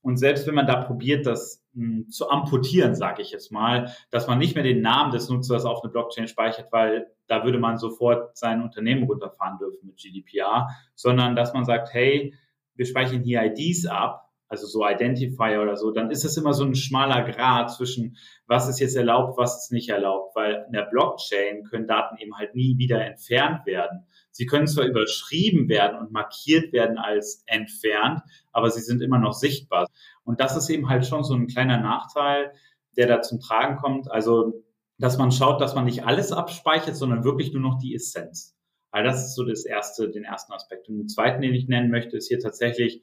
Und 0.03 0.17
selbst 0.17 0.47
wenn 0.47 0.55
man 0.55 0.67
da 0.67 0.83
probiert, 0.83 1.27
das 1.27 1.63
mh, 1.75 1.85
hm, 1.85 2.09
zu 2.11 2.31
amputieren, 2.31 2.95
sage 2.95 3.23
ich 3.23 3.31
jetzt 3.31 3.53
mal, 3.53 3.95
dass 4.11 4.27
man 4.27 4.39
nicht 4.39 4.55
mehr 4.55 4.65
den 4.65 4.81
Namen 4.81 5.13
des 5.13 5.29
Nutzers 5.29 5.65
auf 5.65 5.83
eine 5.83 5.93
Blockchain 5.93 6.29
speichert, 6.29 6.73
weil 6.73 7.11
da 7.27 7.45
würde 7.45 7.59
man 7.59 7.77
sofort 7.77 8.37
sein 8.37 8.63
Unternehmen 8.63 9.05
runterfahren 9.05 9.59
dürfen 9.59 9.87
mit 9.87 9.97
GDPR, 9.97 10.69
sondern 10.95 11.37
dass 11.37 11.53
man 11.53 11.65
sagt, 11.65 11.93
hey, 11.93 12.35
wir 12.75 12.87
speichern 12.87 13.23
hier 13.23 13.43
IDs 13.45 13.87
ab 13.87 14.30
also 14.51 14.67
so 14.67 14.87
Identifier 14.87 15.63
oder 15.63 15.77
so, 15.77 15.93
dann 15.93 16.11
ist 16.11 16.25
es 16.25 16.37
immer 16.37 16.53
so 16.53 16.65
ein 16.65 16.75
schmaler 16.75 17.23
Grad 17.23 17.73
zwischen, 17.73 18.17
was 18.47 18.69
ist 18.69 18.81
jetzt 18.81 18.97
erlaubt, 18.97 19.39
was 19.39 19.63
ist 19.63 19.73
nicht 19.73 19.89
erlaubt, 19.89 20.35
weil 20.35 20.65
in 20.67 20.73
der 20.73 20.89
Blockchain 20.91 21.63
können 21.65 21.87
Daten 21.87 22.19
eben 22.19 22.37
halt 22.37 22.57
nie 22.57 22.77
wieder 22.77 23.03
entfernt 23.03 23.65
werden. 23.65 24.07
Sie 24.33 24.47
können 24.47 24.67
zwar 24.67 24.87
überschrieben 24.87 25.69
werden 25.69 25.99
und 25.99 26.11
markiert 26.11 26.73
werden 26.73 26.99
als 26.99 27.45
entfernt, 27.47 28.23
aber 28.53 28.71
sie 28.71 28.83
sind 28.83 29.03
immer 29.03 29.19
noch 29.19 29.35
sichtbar. 29.35 29.87
Und 30.25 30.41
das 30.41 30.57
ist 30.57 30.69
eben 30.69 30.89
halt 30.89 31.07
schon 31.07 31.23
so 31.23 31.35
ein 31.35 31.47
kleiner 31.47 31.79
Nachteil, 31.79 32.53
der 32.97 33.07
da 33.07 33.23
zum 33.23 33.39
Tragen 33.39 33.77
kommt. 33.77 34.11
Also 34.11 34.65
dass 34.99 35.17
man 35.17 35.33
schaut, 35.33 35.61
dass 35.61 35.75
man 35.75 35.87
nicht 35.87 36.05
alles 36.05 36.31
abspeichert, 36.31 36.95
sondern 36.95 37.25
wirklich 37.25 37.53
nur 37.53 37.63
noch 37.63 37.79
die 37.79 37.95
Essenz. 37.95 38.55
Also 38.91 39.09
das 39.09 39.25
ist 39.25 39.35
so 39.35 39.45
das 39.45 39.65
erste, 39.65 40.11
den 40.11 40.25
ersten 40.25 40.53
Aspekt. 40.53 40.89
Und 40.89 40.99
den 40.99 41.09
zweiten, 41.09 41.41
den 41.41 41.55
ich 41.55 41.69
nennen 41.69 41.91
möchte, 41.91 42.17
ist 42.17 42.29
hier 42.29 42.39
tatsächlich, 42.39 43.03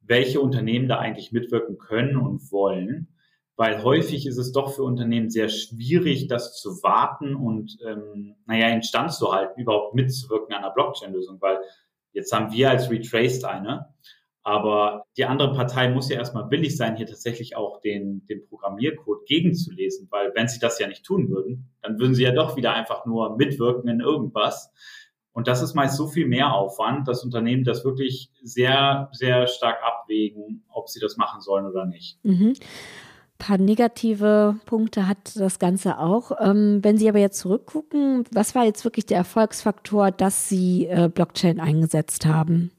welche 0.00 0.40
Unternehmen 0.40 0.88
da 0.88 0.98
eigentlich 0.98 1.32
mitwirken 1.32 1.78
können 1.78 2.16
und 2.16 2.50
wollen. 2.52 3.08
Weil 3.56 3.82
häufig 3.84 4.26
ist 4.26 4.38
es 4.38 4.52
doch 4.52 4.74
für 4.74 4.84
Unternehmen 4.84 5.28
sehr 5.28 5.50
schwierig, 5.50 6.28
das 6.28 6.58
zu 6.58 6.82
warten 6.82 7.34
und, 7.34 7.76
ähm, 7.86 8.36
naja, 8.46 8.68
in 8.68 8.82
Stand 8.82 9.12
zu 9.12 9.32
halten, 9.32 9.60
überhaupt 9.60 9.94
mitzuwirken 9.94 10.54
an 10.54 10.64
einer 10.64 10.72
Blockchain-Lösung. 10.72 11.40
Weil 11.40 11.58
jetzt 12.12 12.32
haben 12.32 12.52
wir 12.52 12.70
als 12.70 12.90
Retraced 12.90 13.44
eine, 13.44 13.92
aber 14.42 15.04
die 15.16 15.26
andere 15.26 15.52
Partei 15.52 15.90
muss 15.90 16.08
ja 16.08 16.16
erstmal 16.16 16.50
willig 16.50 16.76
sein, 16.76 16.96
hier 16.96 17.06
tatsächlich 17.06 17.56
auch 17.56 17.80
den, 17.80 18.26
den 18.26 18.46
Programmiercode 18.48 19.26
gegenzulesen, 19.26 20.08
weil 20.10 20.32
wenn 20.34 20.48
sie 20.48 20.58
das 20.58 20.78
ja 20.78 20.88
nicht 20.88 21.04
tun 21.04 21.28
würden, 21.28 21.70
dann 21.82 21.98
würden 21.98 22.14
sie 22.14 22.22
ja 22.22 22.32
doch 22.32 22.56
wieder 22.56 22.72
einfach 22.72 23.04
nur 23.04 23.36
mitwirken 23.36 23.88
in 23.90 24.00
irgendwas. 24.00 24.72
Und 25.32 25.46
das 25.46 25.62
ist 25.62 25.74
meist 25.74 25.96
so 25.96 26.08
viel 26.08 26.26
mehr 26.26 26.52
Aufwand, 26.52 27.06
dass 27.06 27.24
Unternehmen 27.24 27.64
das 27.64 27.84
wirklich 27.84 28.30
sehr, 28.42 29.08
sehr 29.12 29.46
stark 29.46 29.78
abwägen, 29.82 30.64
ob 30.68 30.88
sie 30.88 31.00
das 31.00 31.16
machen 31.16 31.40
sollen 31.40 31.66
oder 31.66 31.86
nicht. 31.86 32.18
Mhm. 32.24 32.54
Ein 32.54 33.46
paar 33.46 33.58
negative 33.58 34.56
Punkte 34.66 35.06
hat 35.08 35.36
das 35.36 35.58
Ganze 35.58 35.98
auch. 35.98 36.32
Ähm, 36.40 36.80
wenn 36.82 36.98
Sie 36.98 37.08
aber 37.08 37.20
jetzt 37.20 37.38
zurückgucken, 37.38 38.24
was 38.32 38.54
war 38.54 38.64
jetzt 38.64 38.84
wirklich 38.84 39.06
der 39.06 39.16
Erfolgsfaktor, 39.18 40.10
dass 40.10 40.48
Sie 40.48 40.86
äh, 40.86 41.08
Blockchain 41.08 41.58
eingesetzt 41.58 42.26
haben? 42.26 42.70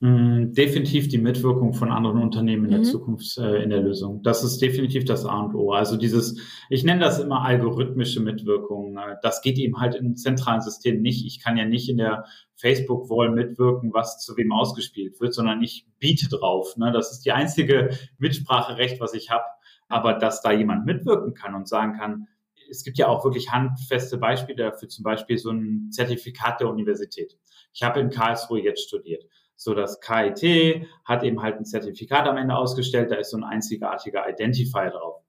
Mm, 0.00 0.52
definitiv 0.52 1.08
die 1.08 1.18
Mitwirkung 1.18 1.74
von 1.74 1.90
anderen 1.90 2.22
Unternehmen 2.22 2.66
in 2.66 2.70
der 2.70 2.80
mhm. 2.80 2.84
Zukunft 2.84 3.36
äh, 3.36 3.64
in 3.64 3.70
der 3.70 3.80
Lösung. 3.80 4.22
Das 4.22 4.44
ist 4.44 4.62
definitiv 4.62 5.04
das 5.04 5.24
A 5.24 5.40
und 5.40 5.56
O. 5.56 5.72
Also 5.72 5.96
dieses, 5.96 6.40
ich 6.70 6.84
nenne 6.84 7.00
das 7.00 7.18
immer 7.18 7.42
algorithmische 7.42 8.20
Mitwirkung. 8.20 8.96
Äh, 8.96 9.16
das 9.22 9.42
geht 9.42 9.58
eben 9.58 9.80
halt 9.80 9.96
im 9.96 10.14
zentralen 10.14 10.60
System 10.60 11.02
nicht. 11.02 11.26
Ich 11.26 11.42
kann 11.42 11.56
ja 11.56 11.64
nicht 11.64 11.88
in 11.88 11.96
der 11.96 12.26
Facebook-Wall 12.54 13.30
mitwirken, 13.30 13.92
was 13.92 14.20
zu 14.20 14.36
wem 14.36 14.52
ausgespielt 14.52 15.20
wird, 15.20 15.34
sondern 15.34 15.62
ich 15.64 15.84
biete 15.98 16.28
drauf. 16.28 16.76
Ne? 16.76 16.92
Das 16.92 17.10
ist 17.10 17.24
die 17.24 17.32
einzige 17.32 17.90
Mitspracherecht, 18.18 19.00
was 19.00 19.14
ich 19.14 19.30
habe. 19.30 19.44
Aber 19.88 20.12
dass 20.12 20.42
da 20.42 20.52
jemand 20.52 20.86
mitwirken 20.86 21.34
kann 21.34 21.56
und 21.56 21.66
sagen 21.66 21.98
kann, 21.98 22.28
es 22.70 22.84
gibt 22.84 22.98
ja 22.98 23.08
auch 23.08 23.24
wirklich 23.24 23.50
handfeste 23.50 24.16
Beispiele 24.18 24.70
dafür, 24.70 24.88
zum 24.88 25.02
Beispiel 25.02 25.38
so 25.38 25.50
ein 25.50 25.90
Zertifikat 25.90 26.60
der 26.60 26.68
Universität. 26.68 27.36
Ich 27.72 27.82
habe 27.82 27.98
in 27.98 28.10
Karlsruhe 28.10 28.62
jetzt 28.62 28.86
studiert. 28.86 29.24
So 29.58 29.74
das 29.74 30.00
KIT 30.00 30.86
hat 31.04 31.24
eben 31.24 31.42
halt 31.42 31.56
ein 31.56 31.64
Zertifikat 31.64 32.28
am 32.28 32.36
Ende 32.36 32.56
ausgestellt, 32.56 33.10
da 33.10 33.16
ist 33.16 33.32
so 33.32 33.36
ein 33.36 33.44
einzigartiger 33.44 34.28
Identifier 34.28 34.90
drauf. 34.90 35.20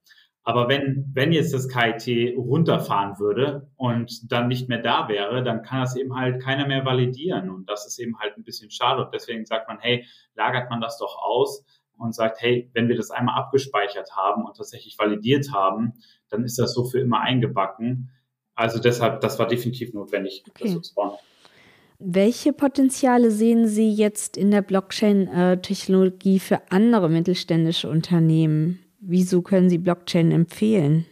Aber 0.43 0.69
wenn, 0.69 1.09
wenn 1.13 1.31
jetzt 1.31 1.53
das 1.53 1.67
KIT 1.67 2.37
runterfahren 2.37 3.19
würde 3.19 3.69
und 3.75 4.31
dann 4.31 4.47
nicht 4.47 4.69
mehr 4.69 4.81
da 4.81 5.07
wäre, 5.09 5.43
dann 5.43 5.63
kann 5.63 5.81
das 5.81 5.95
eben 5.95 6.15
halt 6.15 6.41
keiner 6.41 6.67
mehr 6.67 6.85
validieren. 6.85 7.49
Und 7.49 7.69
das 7.69 7.87
ist 7.87 7.99
eben 7.99 8.19
halt 8.19 8.37
ein 8.37 8.43
bisschen 8.43 8.69
schade. 8.71 9.03
Und 9.03 9.13
deswegen 9.13 9.45
sagt 9.45 9.67
man, 9.67 9.79
hey, 9.79 10.05
lagert 10.35 10.69
man 10.69 10.79
das 10.79 10.97
doch 10.97 11.17
aus 11.21 11.65
und 11.97 12.13
sagt, 12.13 12.39
hey, 12.41 12.69
wenn 12.73 12.87
wir 12.87 12.95
das 12.95 13.11
einmal 13.11 13.35
abgespeichert 13.35 14.15
haben 14.15 14.45
und 14.45 14.55
tatsächlich 14.55 14.97
validiert 14.97 15.51
haben, 15.51 15.93
dann 16.29 16.43
ist 16.43 16.57
das 16.57 16.73
so 16.73 16.85
für 16.85 16.99
immer 16.99 17.19
eingebacken. 17.19 18.11
Also 18.55 18.79
deshalb, 18.79 19.21
das 19.21 19.39
war 19.39 19.47
definitiv 19.47 19.93
notwendig, 19.93 20.43
okay. 20.49 20.73
das 20.73 20.81
zu 20.81 20.95
bauen. 20.95 21.17
Welche 22.01 22.53
Potenziale 22.53 23.29
sehen 23.29 23.67
Sie 23.67 23.91
jetzt 23.91 24.37
in 24.37 24.51
der 24.51 24.61
Blockchain-Technologie 24.61 26.39
für 26.39 26.61
andere 26.71 27.09
mittelständische 27.09 27.89
Unternehmen? 27.89 28.79
Wieso 29.01 29.41
können 29.41 29.69
Sie 29.69 29.79
Blockchain 29.79 30.31
empfehlen? 30.31 31.05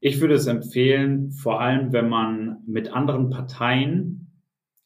Ich 0.00 0.20
würde 0.20 0.34
es 0.34 0.46
empfehlen, 0.48 1.32
vor 1.32 1.62
allem 1.62 1.94
wenn 1.94 2.10
man 2.10 2.58
mit 2.66 2.92
anderen 2.92 3.30
Parteien, 3.30 4.30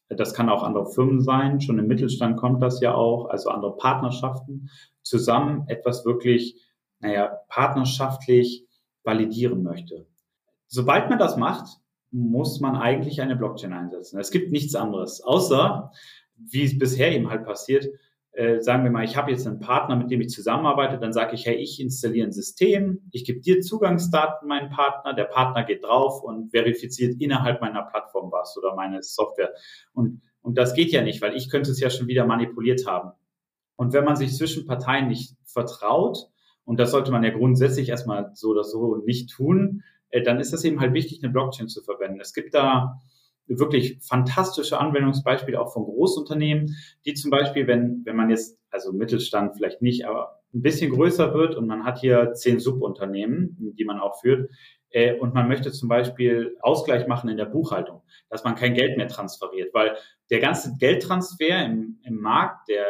das 0.07 0.33
kann 0.33 0.47
auch 0.47 0.63
andere 0.63 0.89
Firmen 0.89 1.19
sein, 1.19 1.59
schon 1.59 1.77
im 1.77 1.87
Mittelstand 1.87 2.37
kommt 2.37 2.63
das 2.63 2.79
ja 2.79 2.95
auch, 2.95 3.25
also 3.25 3.49
andere 3.49 3.75
Partnerschaften, 3.75 4.69
zusammen 5.01 5.65
etwas 5.67 6.05
wirklich, 6.05 6.55
naja, 7.01 7.37
partnerschaftlich 7.49 8.65
validieren 9.03 9.61
möchte. 9.61 10.05
Sobald 10.67 11.09
man 11.09 11.19
das 11.19 11.35
macht, 11.35 11.81
muss 12.11 12.59
man 12.59 12.75
eigentlich 12.75 13.21
eine 13.21 13.35
Blockchain 13.35 13.73
einsetzen. 13.73 14.19
Es 14.19 14.31
gibt 14.31 14.51
nichts 14.51 14.75
anderes, 14.75 15.21
außer, 15.21 15.91
wie 16.35 16.63
es 16.63 16.77
bisher 16.77 17.11
eben 17.11 17.29
halt 17.29 17.45
passiert, 17.45 17.87
äh, 18.33 18.61
sagen 18.61 18.83
wir 18.83 18.91
mal, 18.91 19.03
ich 19.03 19.17
habe 19.17 19.31
jetzt 19.31 19.45
einen 19.45 19.59
Partner, 19.59 19.95
mit 19.97 20.09
dem 20.09 20.21
ich 20.21 20.29
zusammenarbeite, 20.29 20.97
dann 20.97 21.11
sage 21.11 21.35
ich, 21.35 21.45
hey, 21.45 21.55
ich 21.55 21.81
installiere 21.81 22.27
ein 22.27 22.31
System, 22.31 23.01
ich 23.11 23.25
gebe 23.25 23.41
dir 23.41 23.59
Zugangsdaten, 23.59 24.47
meinen 24.47 24.69
Partner, 24.69 25.13
der 25.13 25.25
Partner 25.25 25.63
geht 25.65 25.83
drauf 25.83 26.23
und 26.23 26.51
verifiziert 26.51 27.19
innerhalb 27.19 27.59
meiner 27.59 27.83
Plattform 27.83 28.31
was 28.31 28.57
oder 28.57 28.75
meine 28.75 29.03
Software. 29.03 29.53
Und, 29.93 30.21
und 30.41 30.57
das 30.57 30.73
geht 30.73 30.91
ja 30.91 31.01
nicht, 31.01 31.21
weil 31.21 31.35
ich 31.35 31.49
könnte 31.49 31.71
es 31.71 31.79
ja 31.81 31.89
schon 31.89 32.07
wieder 32.07 32.25
manipuliert 32.25 32.87
haben. 32.87 33.11
Und 33.75 33.93
wenn 33.93 34.05
man 34.05 34.15
sich 34.15 34.35
zwischen 34.35 34.65
Parteien 34.65 35.07
nicht 35.09 35.35
vertraut, 35.43 36.29
und 36.63 36.79
das 36.79 36.91
sollte 36.91 37.11
man 37.11 37.23
ja 37.23 37.31
grundsätzlich 37.31 37.89
erstmal 37.89 38.31
so 38.33 38.49
oder 38.49 38.63
so 38.63 38.95
nicht 38.97 39.29
tun, 39.29 39.83
dann 40.23 40.39
ist 40.39 40.53
es 40.53 40.63
eben 40.63 40.79
halt 40.79 40.93
wichtig, 40.93 41.23
eine 41.23 41.31
Blockchain 41.31 41.69
zu 41.69 41.81
verwenden. 41.81 42.19
Es 42.19 42.33
gibt 42.33 42.53
da 42.53 42.99
wirklich 43.47 43.99
fantastische 44.01 44.79
Anwendungsbeispiele 44.79 45.59
auch 45.59 45.73
von 45.73 45.83
Großunternehmen, 45.83 46.75
die 47.05 47.13
zum 47.13 47.31
Beispiel, 47.31 47.67
wenn, 47.67 48.01
wenn 48.05 48.15
man 48.15 48.29
jetzt, 48.29 48.57
also 48.69 48.93
Mittelstand 48.93 49.55
vielleicht 49.55 49.81
nicht, 49.81 50.05
aber 50.05 50.41
ein 50.53 50.61
bisschen 50.61 50.91
größer 50.91 51.33
wird 51.33 51.55
und 51.55 51.67
man 51.67 51.85
hat 51.85 51.99
hier 51.99 52.33
zehn 52.33 52.59
Subunternehmen, 52.59 53.73
die 53.77 53.85
man 53.85 53.99
auch 53.99 54.19
führt, 54.19 54.49
äh, 54.91 55.17
und 55.17 55.33
man 55.33 55.47
möchte 55.47 55.71
zum 55.71 55.89
Beispiel 55.89 56.57
Ausgleich 56.61 57.07
machen 57.07 57.29
in 57.29 57.37
der 57.37 57.45
Buchhaltung, 57.45 58.01
dass 58.29 58.43
man 58.43 58.55
kein 58.55 58.73
Geld 58.73 58.97
mehr 58.97 59.07
transferiert, 59.07 59.73
weil 59.73 59.95
der 60.29 60.39
ganze 60.39 60.75
Geldtransfer 60.77 61.65
im, 61.65 61.99
im 62.03 62.19
Markt, 62.19 62.67
der 62.67 62.85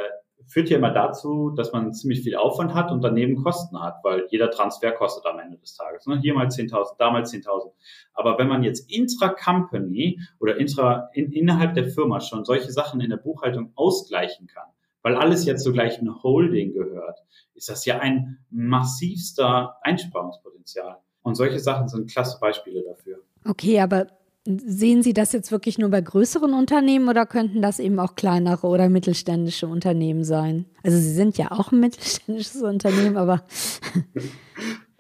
führt 0.48 0.69
ja 0.69 0.77
immer 0.77 0.91
dazu, 0.91 1.51
dass 1.51 1.71
man 1.71 1.93
ziemlich 1.93 2.21
viel 2.21 2.36
Aufwand 2.36 2.74
hat 2.74 2.91
und 2.91 3.01
daneben 3.01 3.36
Kosten 3.36 3.81
hat, 3.81 4.03
weil 4.03 4.27
jeder 4.29 4.51
Transfer 4.51 4.91
kostet 4.91 5.25
am 5.25 5.39
Ende 5.39 5.57
des 5.57 5.75
Tages. 5.75 6.05
Ne? 6.07 6.19
Hier 6.21 6.33
mal 6.33 6.48
10.000, 6.48 6.95
da 6.98 7.12
mal 7.12 7.24
10.000. 7.24 7.71
Aber 8.13 8.38
wenn 8.38 8.48
man 8.48 8.63
jetzt 8.63 8.91
intra-Company 8.91 10.19
oder 10.39 10.57
intra, 10.57 11.10
in, 11.13 11.31
innerhalb 11.31 11.74
der 11.74 11.89
Firma 11.89 12.19
schon 12.19 12.45
solche 12.45 12.71
Sachen 12.71 13.01
in 13.01 13.10
der 13.10 13.17
Buchhaltung 13.17 13.71
ausgleichen 13.75 14.48
kann, 14.48 14.67
weil 15.01 15.15
alles 15.15 15.45
jetzt 15.45 15.63
zur 15.63 15.74
gleichen 15.74 16.24
Holding 16.24 16.74
gehört, 16.74 17.19
ist 17.55 17.69
das 17.69 17.86
ja 17.86 18.00
ein 18.00 18.39
massivster 18.50 19.77
Einsparungspotenzial. 19.81 20.98
Und 21.24 21.36
solche 21.36 21.60
Sachen 21.60 21.88
sind 21.88 22.10
klasse 22.10 22.39
Beispiele 22.39 22.83
dafür. 22.83 23.19
Okay, 23.45 23.79
aber 23.79 24.07
Sehen 24.45 25.03
Sie 25.03 25.13
das 25.13 25.33
jetzt 25.33 25.51
wirklich 25.51 25.77
nur 25.77 25.89
bei 25.89 26.01
größeren 26.01 26.53
Unternehmen 26.53 27.07
oder 27.10 27.27
könnten 27.27 27.62
das 27.62 27.77
eben 27.77 28.00
auch 28.00 28.15
kleinere 28.15 28.65
oder 28.65 28.89
mittelständische 28.89 29.67
Unternehmen 29.67 30.24
sein? 30.24 30.65
Also 30.83 30.98
Sie 30.98 31.13
sind 31.13 31.38
ja 31.38 31.51
auch 31.51 31.71
ein 31.71 31.79
mittelständisches 31.79 32.62
Unternehmen, 32.62 33.17
aber. 33.17 33.45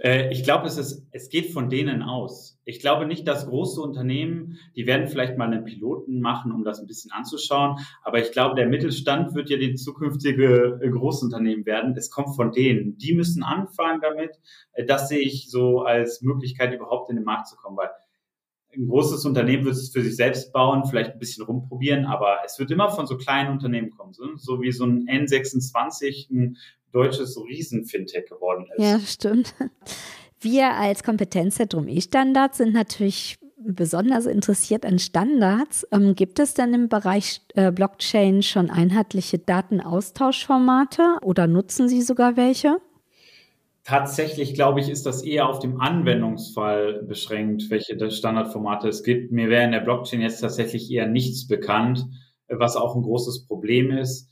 Äh, 0.03 0.31
ich 0.31 0.43
glaube, 0.43 0.65
es, 0.65 0.77
ist, 0.77 1.05
es 1.11 1.29
geht 1.29 1.53
von 1.53 1.69
denen 1.69 2.01
aus. 2.01 2.59
Ich 2.65 2.79
glaube 2.79 3.05
nicht, 3.05 3.27
dass 3.27 3.47
große 3.47 3.79
Unternehmen, 3.79 4.57
die 4.75 4.87
werden 4.87 5.07
vielleicht 5.07 5.37
mal 5.37 5.45
einen 5.45 5.63
Piloten 5.63 6.21
machen, 6.21 6.51
um 6.51 6.63
das 6.63 6.79
ein 6.79 6.87
bisschen 6.87 7.11
anzuschauen. 7.11 7.77
Aber 8.03 8.19
ich 8.19 8.31
glaube, 8.31 8.55
der 8.55 8.67
Mittelstand 8.67 9.35
wird 9.35 9.51
ja 9.51 9.57
die 9.57 9.75
zukünftige 9.75 10.79
äh, 10.81 10.89
Großunternehmen 10.89 11.67
werden. 11.67 11.95
Es 11.95 12.09
kommt 12.09 12.35
von 12.35 12.51
denen. 12.51 12.97
Die 12.97 13.13
müssen 13.13 13.43
anfangen 13.43 14.01
damit. 14.01 14.39
Äh, 14.73 14.85
das 14.85 15.07
sehe 15.07 15.19
ich 15.19 15.51
so 15.51 15.81
als 15.81 16.23
Möglichkeit, 16.23 16.73
überhaupt 16.73 17.11
in 17.11 17.17
den 17.17 17.25
Markt 17.25 17.47
zu 17.47 17.55
kommen, 17.55 17.77
weil 17.77 17.89
ein 18.75 18.87
großes 18.87 19.25
Unternehmen 19.25 19.65
wird 19.65 19.75
es 19.75 19.89
für 19.89 20.01
sich 20.01 20.15
selbst 20.15 20.51
bauen, 20.53 20.85
vielleicht 20.85 21.11
ein 21.11 21.19
bisschen 21.19 21.45
rumprobieren, 21.45 22.05
aber 22.05 22.39
es 22.45 22.57
wird 22.59 22.71
immer 22.71 22.89
von 22.89 23.07
so 23.07 23.17
kleinen 23.17 23.51
Unternehmen 23.51 23.91
kommen, 23.91 24.13
so, 24.13 24.23
so 24.37 24.61
wie 24.61 24.71
so 24.71 24.85
ein 24.85 25.07
N26 25.07 26.31
ein 26.31 26.57
deutsches 26.91 27.37
Riesen-Fintech 27.37 28.27
geworden 28.27 28.67
ist. 28.75 28.83
Ja, 28.83 28.99
stimmt. 28.99 29.53
Wir 30.39 30.71
als 30.71 31.03
Kompetenzzentrum 31.03 31.87
E-Standards 31.87 32.57
sind 32.57 32.73
natürlich 32.73 33.37
besonders 33.63 34.25
interessiert 34.25 34.85
an 34.85 34.99
Standards. 34.99 35.87
Ähm, 35.91 36.15
gibt 36.15 36.39
es 36.39 36.53
denn 36.53 36.73
im 36.73 36.89
Bereich 36.89 37.41
äh, 37.53 37.71
Blockchain 37.71 38.41
schon 38.41 38.69
einheitliche 38.69 39.37
Datenaustauschformate 39.37 41.17
oder 41.21 41.47
nutzen 41.47 41.87
Sie 41.87 42.01
sogar 42.01 42.37
welche? 42.37 42.77
Tatsächlich, 43.83 44.53
glaube 44.53 44.79
ich, 44.79 44.89
ist 44.89 45.07
das 45.07 45.23
eher 45.23 45.49
auf 45.49 45.57
dem 45.57 45.81
Anwendungsfall 45.81 47.01
beschränkt, 47.01 47.69
welche 47.71 48.11
Standardformate 48.11 48.87
es 48.87 49.03
gibt. 49.03 49.31
Mir 49.31 49.49
wäre 49.49 49.63
in 49.63 49.71
der 49.71 49.79
Blockchain 49.79 50.21
jetzt 50.21 50.39
tatsächlich 50.39 50.91
eher 50.91 51.07
nichts 51.07 51.47
bekannt, 51.47 52.05
was 52.47 52.75
auch 52.75 52.95
ein 52.95 53.01
großes 53.01 53.47
Problem 53.47 53.91
ist. 53.91 54.29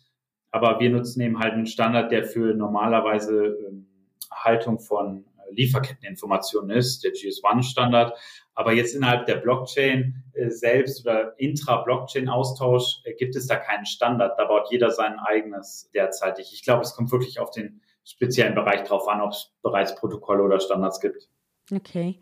Aber 0.52 0.80
wir 0.80 0.92
nutzen 0.92 1.22
eben 1.22 1.40
halt 1.40 1.54
einen 1.54 1.66
Standard, 1.66 2.12
der 2.12 2.26
für 2.26 2.54
normalerweise 2.54 3.58
ähm, 3.68 3.88
Haltung 4.32 4.80
von 4.80 5.26
äh, 5.38 5.54
Lieferketteninformationen 5.54 6.76
ist, 6.76 7.04
der 7.04 7.12
GS1-Standard. 7.12 8.18
Aber 8.54 8.74
jetzt 8.74 8.96
innerhalb 8.96 9.26
der 9.26 9.38
Blockchain 9.38 10.24
äh, 10.34 10.50
selbst 10.50 11.06
oder 11.06 11.40
Intra-Blockchain-Austausch 11.40 13.02
äh, 13.04 13.14
gibt 13.14 13.36
es 13.36 13.48
da 13.48 13.56
keinen 13.56 13.86
Standard. 13.86 14.38
Da 14.38 14.46
baut 14.46 14.72
jeder 14.72 14.92
sein 14.92 15.18
eigenes 15.20 15.90
derzeitig. 15.94 16.52
Ich 16.54 16.64
glaube, 16.64 16.82
es 16.82 16.96
kommt 16.96 17.12
wirklich 17.12 17.40
auf 17.40 17.52
den 17.52 17.82
speziellen 18.10 18.56
Bereich 18.56 18.84
drauf 18.84 19.08
an, 19.08 19.22
ob 19.22 19.32
es 19.32 19.52
bereits 19.62 19.96
Protokolle 19.96 20.44
oder 20.44 20.60
Standards 20.60 21.00
gibt. 21.00 21.30
Okay. 21.74 22.20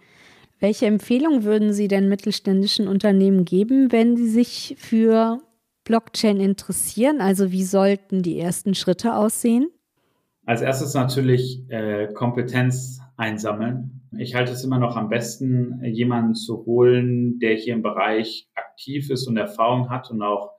Welche 0.60 0.88
Empfehlung 0.88 1.44
würden 1.44 1.72
Sie 1.72 1.88
denn 1.88 2.10
mittelständischen 2.10 2.88
Unternehmen 2.88 3.46
geben, 3.46 3.92
wenn 3.92 4.18
sie 4.18 4.28
sich 4.28 4.76
für 4.80 5.40
Blockchain 5.84 6.40
interessieren? 6.40 7.22
Also 7.22 7.52
wie 7.52 7.64
sollten 7.64 8.24
die 8.24 8.40
ersten 8.40 8.74
Schritte 8.74 9.16
aussehen? 9.16 9.70
Als 10.46 10.62
erstes 10.62 10.94
natürlich 10.94 11.70
äh, 11.70 12.12
Kompetenz 12.14 13.00
einsammeln. 13.18 14.02
Ich 14.18 14.36
halte 14.36 14.54
es 14.54 14.64
immer 14.64 14.80
noch 14.80 14.96
am 14.96 15.10
besten, 15.10 15.84
jemanden 15.84 16.34
zu 16.36 16.66
holen, 16.66 17.40
der 17.40 17.56
hier 17.56 17.74
im 17.74 17.82
Bereich 17.82 18.48
aktiv 18.56 19.10
ist 19.10 19.28
und 19.28 19.38
Erfahrung 19.38 19.90
hat 19.90 20.10
und 20.10 20.22
auch 20.22 20.54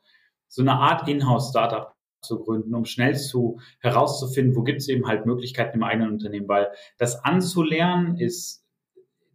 so 0.48 0.62
eine 0.62 0.74
Art 0.74 1.08
Inhouse-Startup 1.08 1.94
zu 2.20 2.38
gründen, 2.40 2.74
um 2.74 2.84
schnell 2.84 3.16
zu 3.16 3.60
herauszufinden, 3.80 4.56
wo 4.56 4.62
gibt 4.62 4.80
es 4.80 4.88
eben 4.88 5.06
halt 5.06 5.26
Möglichkeiten 5.26 5.76
im 5.76 5.82
eigenen 5.82 6.12
Unternehmen, 6.12 6.48
weil 6.48 6.68
das 6.98 7.24
anzulernen 7.24 8.16
ist 8.16 8.64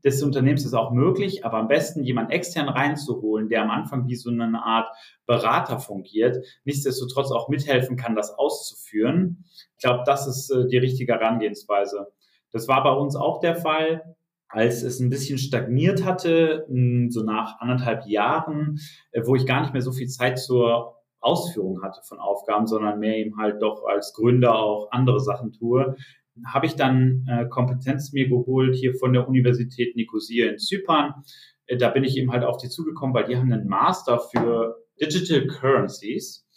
des 0.04 0.22
Unternehmens 0.22 0.66
ist 0.66 0.74
auch 0.74 0.92
möglich, 0.92 1.46
aber 1.46 1.60
am 1.60 1.70
besten 1.70 2.04
jemand 2.04 2.32
extern 2.32 2.68
reinzuholen, 2.68 3.48
der 3.48 3.62
am 3.62 3.72
Anfang 3.72 4.08
wie 4.08 4.16
so 4.16 4.30
eine 4.30 4.62
Art 4.62 4.90
Berater 5.26 5.80
fungiert, 5.80 6.46
nichtsdestotrotz 6.66 7.32
auch 7.32 7.48
mithelfen 7.48 7.96
kann, 7.96 8.16
das 8.16 8.38
auszuführen. 8.38 9.46
Ich 9.78 9.82
glaube, 9.82 10.04
das 10.06 10.28
ist 10.28 10.50
äh, 10.50 10.68
die 10.68 10.78
richtige 10.78 11.14
Herangehensweise. 11.14 12.08
Das 12.52 12.68
war 12.68 12.84
bei 12.84 12.92
uns 12.92 13.16
auch 13.16 13.40
der 13.40 13.56
Fall 13.56 14.16
als 14.54 14.84
es 14.84 15.00
ein 15.00 15.10
bisschen 15.10 15.40
stagniert 15.40 16.06
hatte, 16.06 16.68
so 17.10 17.24
nach 17.24 17.60
anderthalb 17.60 18.06
Jahren, 18.06 18.80
äh, 19.12 19.22
wo 19.26 19.36
ich 19.36 19.48
gar 19.48 19.62
nicht 19.62 19.74
mehr 19.74 19.82
so 19.82 19.92
viel 19.92 20.08
Zeit 20.08 20.38
zur 20.38 20.96
Ausführung 21.24 21.82
hatte 21.82 22.02
von 22.04 22.20
Aufgaben, 22.20 22.68
sondern 22.68 23.00
mehr 23.00 23.18
eben 23.18 23.38
halt 23.38 23.62
doch 23.62 23.86
als 23.86 24.14
Gründer 24.14 24.56
auch 24.56 24.90
andere 24.92 25.20
Sachen 25.20 25.52
tue, 25.54 25.96
habe 26.46 26.66
ich 26.66 26.76
dann 26.76 27.26
äh, 27.30 27.46
Kompetenz 27.48 28.12
mir 28.12 28.28
geholt 28.28 28.76
hier 28.76 28.96
von 28.96 29.14
der 29.14 29.28
Universität 29.28 29.96
Nicosia 29.96 30.50
in 30.50 30.58
Zypern. 30.58 31.14
Äh, 31.68 31.78
da 31.78 31.90
bin 31.90 32.04
ich 32.04 32.18
eben 32.18 32.32
halt 32.32 32.44
auf 32.44 32.58
die 32.58 32.70
zugekommen, 32.70 33.14
weil 33.14 33.26
die 33.26 33.38
haben 33.38 33.52
einen 33.52 33.68
Master 33.68 34.20
für 34.20 34.78
Digital 35.00 35.48
Currencies. 35.48 36.48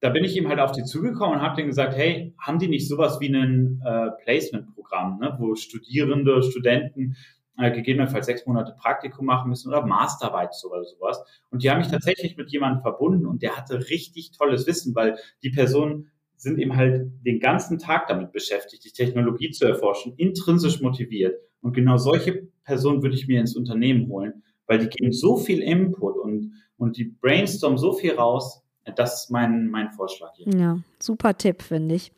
Da 0.00 0.10
bin 0.10 0.24
ich 0.24 0.36
eben 0.36 0.48
halt 0.48 0.60
auf 0.60 0.72
die 0.72 0.84
zugekommen 0.84 1.36
und 1.36 1.42
habe 1.42 1.56
denen 1.56 1.68
gesagt, 1.68 1.96
hey, 1.96 2.34
haben 2.38 2.58
die 2.58 2.68
nicht 2.68 2.88
sowas 2.88 3.20
wie 3.20 3.28
ein 3.28 3.80
äh, 3.84 4.10
Placement-Programm, 4.22 5.18
ne, 5.20 5.36
wo 5.38 5.54
Studierende, 5.54 6.42
Studenten 6.42 7.16
äh, 7.58 7.70
gegebenenfalls 7.70 8.26
sechs 8.26 8.46
Monate 8.46 8.74
Praktikum 8.78 9.26
machen 9.26 9.50
müssen 9.50 9.68
oder 9.68 9.84
Masterarbeit 9.84 10.50
oder 10.64 10.84
sowas. 10.84 11.22
Und 11.50 11.62
die 11.62 11.70
haben 11.70 11.78
mich 11.78 11.88
tatsächlich 11.88 12.36
mit 12.36 12.50
jemandem 12.50 12.82
verbunden 12.82 13.26
und 13.26 13.42
der 13.42 13.56
hatte 13.56 13.88
richtig 13.90 14.32
tolles 14.32 14.66
Wissen, 14.66 14.94
weil 14.94 15.18
die 15.42 15.50
Person 15.50 16.08
sind 16.36 16.58
eben 16.58 16.76
halt 16.76 17.12
den 17.24 17.38
ganzen 17.38 17.78
Tag 17.78 18.08
damit 18.08 18.32
beschäftigt, 18.32 18.84
die 18.84 18.90
Technologie 18.90 19.50
zu 19.50 19.64
erforschen, 19.64 20.14
intrinsisch 20.16 20.80
motiviert. 20.80 21.40
Und 21.60 21.72
genau 21.72 21.98
solche 21.98 22.48
Personen 22.64 23.02
würde 23.02 23.14
ich 23.14 23.28
mir 23.28 23.40
ins 23.40 23.54
Unternehmen 23.54 24.08
holen, 24.08 24.42
weil 24.66 24.78
die 24.78 24.88
geben 24.88 25.12
so 25.12 25.36
viel 25.36 25.60
Input 25.60 26.16
und, 26.16 26.52
und 26.76 26.96
die 26.96 27.04
brainstormen 27.04 27.78
so 27.78 27.92
viel 27.92 28.14
raus. 28.14 28.61
Das 28.96 29.24
ist 29.24 29.30
mein, 29.30 29.68
mein 29.68 29.92
Vorschlag 29.92 30.32
hier. 30.34 30.52
Ja, 30.52 30.78
super 30.98 31.36
Tipp, 31.36 31.62
finde 31.62 31.94
ich. 31.94 32.12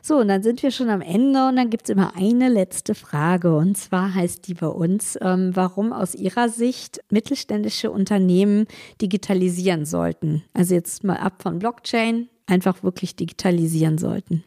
So, 0.00 0.18
und 0.18 0.28
dann 0.28 0.42
sind 0.42 0.62
wir 0.62 0.70
schon 0.70 0.90
am 0.90 1.00
Ende 1.00 1.48
und 1.48 1.56
dann 1.56 1.70
gibt 1.70 1.84
es 1.84 1.90
immer 1.90 2.12
eine 2.16 2.48
letzte 2.48 2.94
Frage. 2.94 3.56
Und 3.56 3.76
zwar 3.76 4.14
heißt 4.14 4.46
die 4.46 4.54
bei 4.54 4.68
uns, 4.68 5.18
ähm, 5.20 5.50
warum 5.54 5.92
aus 5.92 6.14
Ihrer 6.14 6.48
Sicht 6.48 7.00
mittelständische 7.10 7.90
Unternehmen 7.90 8.66
digitalisieren 9.00 9.84
sollten. 9.86 10.44
Also 10.52 10.74
jetzt 10.74 11.02
mal 11.02 11.16
ab 11.16 11.42
von 11.42 11.58
Blockchain, 11.58 12.28
einfach 12.46 12.82
wirklich 12.82 13.16
digitalisieren 13.16 13.98
sollten? 13.98 14.44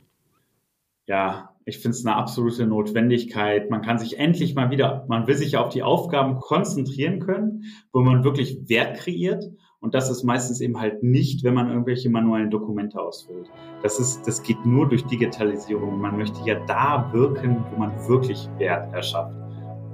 Ja, 1.07 1.55
ich 1.65 1.79
finde 1.79 1.97
es 1.97 2.05
eine 2.05 2.15
absolute 2.15 2.65
Notwendigkeit. 2.65 3.69
Man 3.69 3.81
kann 3.81 3.97
sich 3.97 4.19
endlich 4.19 4.55
mal 4.55 4.71
wieder, 4.71 5.05
man 5.07 5.27
will 5.27 5.35
sich 5.35 5.57
auf 5.57 5.69
die 5.69 5.83
Aufgaben 5.83 6.39
konzentrieren 6.39 7.19
können, 7.19 7.63
wo 7.91 8.01
man 8.01 8.23
wirklich 8.23 8.69
Wert 8.69 8.97
kreiert. 8.97 9.43
Und 9.79 9.93
das 9.93 10.09
ist 10.09 10.23
meistens 10.23 10.59
eben 10.59 10.79
halt 10.79 11.03
nicht, 11.03 11.43
wenn 11.43 11.53
man 11.53 11.69
irgendwelche 11.69 12.09
manuellen 12.09 12.49
Dokumente 12.49 12.99
ausfüllt. 12.99 13.49
Das 13.83 13.99
ist, 13.99 14.27
das 14.27 14.41
geht 14.41 14.65
nur 14.65 14.89
durch 14.89 15.05
Digitalisierung. 15.05 15.99
Man 15.99 16.17
möchte 16.17 16.39
ja 16.45 16.55
da 16.65 17.09
wirken, 17.13 17.63
wo 17.71 17.79
man 17.79 17.91
wirklich 18.07 18.49
Wert 18.57 18.91
erschafft. 18.93 19.35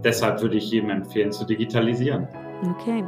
Deshalb 0.04 0.42
würde 0.42 0.58
ich 0.58 0.72
jedem 0.72 0.90
empfehlen, 0.90 1.32
zu 1.32 1.46
digitalisieren. 1.46 2.28
Okay. 2.78 3.04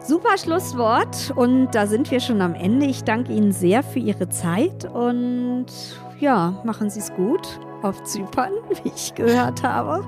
Super 0.00 0.38
Schlusswort 0.38 1.32
und 1.34 1.70
da 1.72 1.86
sind 1.86 2.10
wir 2.10 2.20
schon 2.20 2.40
am 2.40 2.54
Ende. 2.54 2.86
Ich 2.86 3.02
danke 3.02 3.32
Ihnen 3.32 3.52
sehr 3.52 3.82
für 3.82 3.98
Ihre 3.98 4.28
Zeit 4.28 4.84
und 4.84 5.66
ja, 6.20 6.62
machen 6.64 6.90
Sie 6.90 7.00
es 7.00 7.12
gut 7.14 7.60
auf 7.82 8.02
Zypern, 8.04 8.52
wie 8.82 8.88
ich 8.94 9.14
gehört 9.14 9.62
habe. 9.62 10.04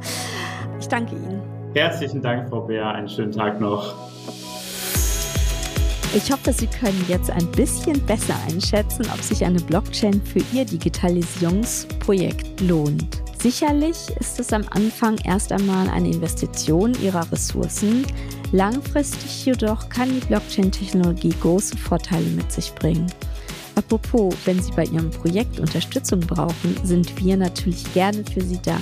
ich 0.80 0.88
danke 0.88 1.14
Ihnen. 1.14 1.40
Herzlichen 1.74 2.20
Dank, 2.20 2.48
Frau 2.48 2.62
Bär. 2.62 2.88
Einen 2.88 3.08
schönen 3.08 3.30
Tag 3.30 3.60
noch. 3.60 3.94
Ich 6.12 6.32
hoffe, 6.32 6.52
Sie 6.52 6.66
können 6.66 7.04
jetzt 7.08 7.30
ein 7.30 7.50
bisschen 7.52 8.00
besser 8.06 8.34
einschätzen, 8.48 9.06
ob 9.14 9.22
sich 9.22 9.44
eine 9.44 9.60
Blockchain 9.60 10.20
für 10.22 10.40
Ihr 10.52 10.64
Digitalisierungsprojekt 10.64 12.60
lohnt. 12.62 13.22
Sicherlich 13.40 13.96
ist 14.18 14.38
es 14.40 14.52
am 14.52 14.64
Anfang 14.70 15.16
erst 15.24 15.52
einmal 15.52 15.88
eine 15.88 16.08
Investition 16.08 16.94
Ihrer 17.00 17.30
Ressourcen, 17.30 18.04
Langfristig 18.52 19.46
jedoch 19.46 19.88
kann 19.88 20.08
die 20.08 20.26
Blockchain-Technologie 20.26 21.34
große 21.40 21.76
Vorteile 21.76 22.26
mit 22.30 22.50
sich 22.50 22.74
bringen. 22.74 23.06
Apropos, 23.76 24.34
wenn 24.44 24.60
Sie 24.60 24.72
bei 24.72 24.84
Ihrem 24.84 25.10
Projekt 25.10 25.60
Unterstützung 25.60 26.20
brauchen, 26.20 26.76
sind 26.82 27.24
wir 27.24 27.36
natürlich 27.36 27.92
gerne 27.94 28.24
für 28.24 28.40
Sie 28.40 28.58
da. 28.64 28.76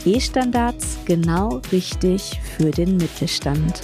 E-Standards 0.05 0.97
genau 1.05 1.61
richtig 1.71 2.41
für 2.57 2.71
den 2.71 2.97
Mittelstand. 2.97 3.81